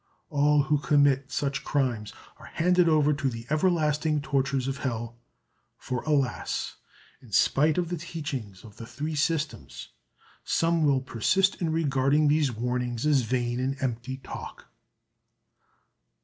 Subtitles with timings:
[0.31, 5.15] All who commit such crimes are handed over to the everlasting tortures of hell;
[5.77, 6.77] for alas!
[7.21, 9.89] in spite of the teachings of the Three Systems
[10.43, 14.71] some will persist in regarding these warnings as vain and empty talk.